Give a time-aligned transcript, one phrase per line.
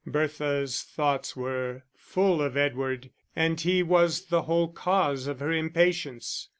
[0.07, 6.49] Bertha's thoughts were full of Edward, and he was the whole cause of her impatience.